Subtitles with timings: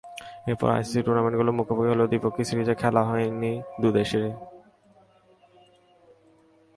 [0.49, 3.51] এরপর আইসিসির টুর্নামেন্টগুলোয় মুখোমুখি হলেও দ্বিপক্ষীয় সিরিজে খেলা হয়নি
[3.81, 4.23] দুই দেশের।